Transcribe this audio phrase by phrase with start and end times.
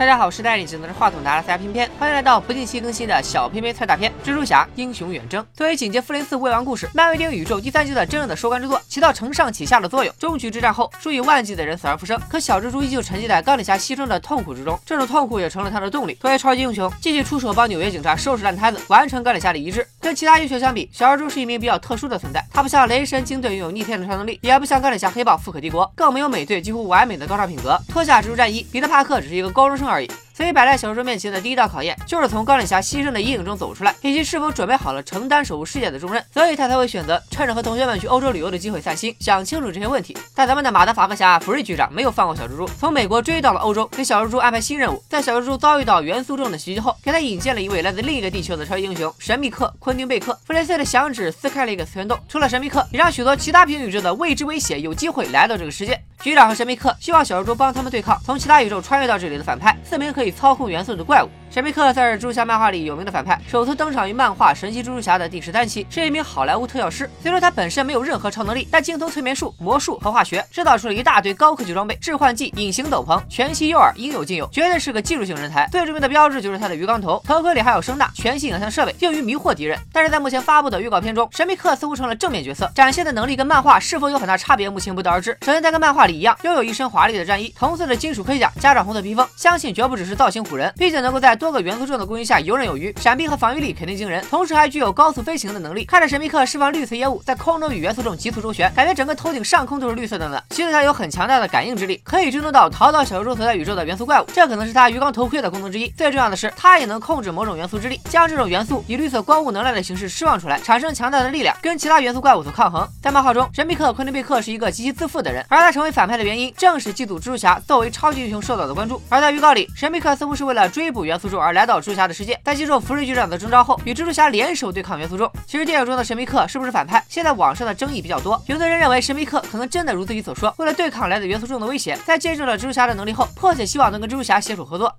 [0.00, 5.44] 大家好，我是带你只能是话筒的阿拉斯加偏偏，欢迎来到不定期更新的小偏偏猜大片《蜘蛛侠：英雄远征》。
[5.52, 10.14] 作为紧接复联四未完故事，漫威电影宇宙第三季的真正的收官之作，起到承上启下的作用。
[10.18, 16.14] 终局之战后，数以万计的人死而复生，可小蜘蛛依旧沉浸在钢铁侠牺牲的痛苦之中，这种痛苦也成了他的动力。
[16.14, 19.86] 作为超级英雄，继续出手帮纽约警察收拾烂摊子，完成钢铁侠的遗志。
[20.00, 22.42] 跟其他英雄相比，小蜘蛛是一名比较特殊的存在。
[22.50, 27.78] 他不像雷神鲸队拥有逆天的超能力，也不像钢铁侠黑豹富可敌国，更没有美队几乎完美的高尚品格。
[27.86, 30.10] 脱下蜘蛛战衣，彼得帕克只是一个高中生而已。
[30.32, 36.24] 所以摆在小蜘蛛面前的第一道考验，就是从钢铁侠牺牲的阴影中走出来，以及是否准备好了承担守护世界的重任。
[36.32, 40.16] 所以他才会选择趁着和同学们去欧洲旅游的机会散心，想清楚这些问题。
[40.34, 45.02] 但咱们的马德法克侠福瑞局长没有放过小蜘蛛，从美国追到了欧洲，给小蜘蛛安排新任务。
[45.10, 50.38] 在小蜘蛛遭遇到元素众的袭击后，给他引荐了一位来自另一个地球的超级英雄神秘客昆汀贝克。
[50.46, 56.00] 弗雷斯的响指撕开了一个次元洞，除了神秘客，也让许多其他平行宇宙的未知威胁有机会来到这个世界。
[56.22, 61.39] 局长和神秘客希望小蜘蛛帮他们对抗从其他宇宙穿越到这里的反派四名可以操控元素的怪物。
[61.50, 67.10] 神秘客算是蜘蛛侠漫画里有名的反派，首次登场于漫画《神奇蜘蛛侠》的第十三期，是一名好莱坞特效师。
[67.20, 75.68] 虽说他本身没有任何超能力，但精通催眠术、魔术和化学，制造出了一大堆高科技装备，致幻剂、隐形斗篷、全息诱饵，应有尽有，绝对是个技术型人才。
[75.72, 79.76] 最著名的标志就是他的鱼缸头，头盔里还有声呐、全息影像设备，用于迷惑敌人。
[79.92, 85.36] 但是在目前发布的预告片中，神秘客似乎成了正面角色，展现的能力跟漫画是否有很大差别，目前不得而知。
[85.44, 92.20] 首先，他跟漫画里一样，拥有一身华丽的战衣、同色的金属盔甲，加上红色披风，相信绝不只是造型唬人，并且能够在多个元素中的攻击。
[92.24, 95.86] 下游刃有余，闪避和防御力肯定惊人，同时还具有高速飞行的能力。
[95.86, 100.40] 看着神秘客释放绿色烟雾，在空中与元素中急速周旋，感觉整个头顶上空都是绿色的呢。
[100.50, 105.88] 其次，他有很强大的感应之力，可以追踪到逃到小蜘蛛所在宇宙的元素怪物，这可能是他鱼缸头盔的功能之一。
[105.96, 112.86] 最重要的是，他也能控制某种元素之力，将这种元素以绿色光雾能量的形式释放出来，产生强大的力量，跟其他元素怪物所抗衡。
[113.02, 119.00] 在漫画中，神秘客昆汀贝克是一个极其自负的人，而他成为反派的原因，正是嫉妒蜘蛛侠作为超级英雄受到的关注。
[119.08, 122.80] 而在预告里，神秘客似乎是为了追捕元素而来到蜘蛛侠的世界，在接受。
[122.80, 125.30] 福瑞局长的征召后，与蜘蛛侠联手对抗元素众。
[125.46, 127.04] 其实电影中的神秘客是不是反派？
[127.08, 128.42] 现在网上的争议比较多。
[128.46, 134.92] 有的人认为神秘客可能真的如自己所说，为了对抗来自元素众的威胁，在见证了蜘蛛侠的能力后，迫切希望能跟蜘蛛侠携手合作。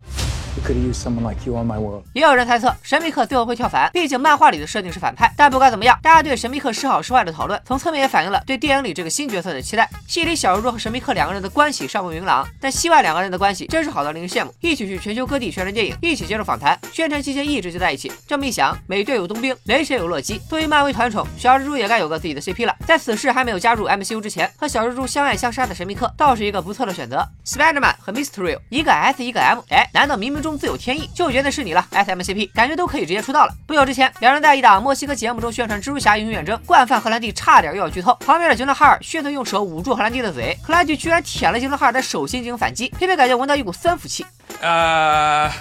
[2.13, 5.33] 也有人猜测神秘客最后会跳反，毕竟漫画里的设定是反派。
[5.37, 9.89] 但不管怎么样，大家对神秘客是好是坏的讨论，从侧面也反映了对电影里这个新角色的期待。
[10.07, 14.53] 戏里小蜘蛛和神秘客两个人的关系尚不明朗，但戏外两个人的关系真是好到令人羡慕。
[14.59, 18.11] 一起去全球各地宣传电影，一起接受访谈，宣传期间一直就在一起。
[18.27, 22.75] 这么一想，美队有冬兵，雷神有洛基，作为漫威团宠，小蜘蛛也该有个自己的 CP 了。
[22.85, 27.25] 在此事还没有加入 MCU 之前，和小蜘蛛相爱相杀的神秘客倒是一个不错的选择。
[27.45, 31.09] Spiderman 和 Mysterio，一个 S 一个 M，哎，难道明明中自有天意？
[31.13, 33.53] 就觉得是你了，SMCP 感觉都可以直接出道了。
[33.67, 38.13] 不久之前，两人在一档墨西哥节目中宣传蜘蛛侠英雄远征，惯犯荷兰弟差点又要剧透。
[38.25, 42.89] 旁边的吉伦哈尔迅速用手捂住荷兰弟的嘴，荷兰弟居然舔了吉伦哈尔的手心进行反击。
[42.97, 44.25] 偏偏感觉闻到一股酸腐气。
[44.61, 45.51] 呃，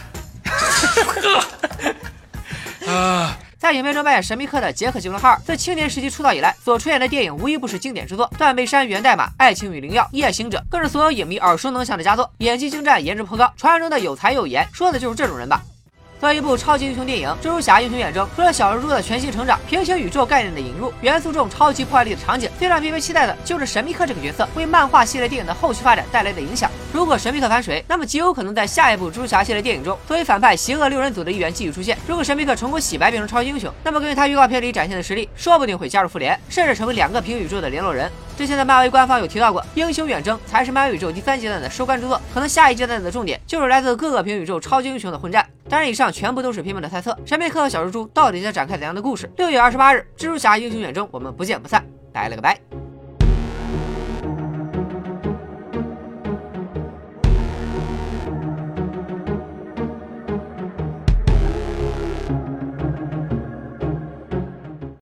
[2.87, 3.39] 啊。
[3.73, 12.31] 影片中扮演神秘客的杰克·吉伦哈尔，自青年时期出道以来所出演的电影无一不是经典之作，《断背山》《源代码》《爱情与灵药》《夜行者》更是所有影迷耳熟能详的佳作。
[12.39, 15.63] 演技精湛，颜值颇高，传说中的有才有颜，说的就是这种人吧。
[16.21, 26.71] 作为一部超级英雄电影，《蜘蛛侠：英雄远征》除了小蜘蛛的全新成长、平行宇宙概念的引入、元素众超级破坏力的场景，最让片片期待的就是神秘客这个角色为漫画系列电影的后续发展带来的影响。
[26.93, 31.97] 如果神秘客反水，那么极有可能在下一部蜘蛛侠系列电影中，作为反派邪恶六人组的一员继续出现。
[32.07, 38.13] 如果神秘客成功洗白变成超级英雄，那么根据他预告片里展现的实力，说不定会加入复联，甚至成为两个平行宇宙的联络人。
[38.41, 45.47] 之前的漫威官方有提到过，英雄远征才是漫威宇宙第三阶段的收官之作，可能下一阶段的重点就是来自各个平行宇宙超级英雄的混战。
[45.69, 47.15] 当然，以上全部都是片面的猜测。
[47.27, 49.31] 神秘客和小蜘蛛到底将展开怎样的故事？
[49.37, 51.85] 六月二十八日，蜘蛛侠英雄远征，我们不见不散。
[52.15, 52.59] 拜了个拜。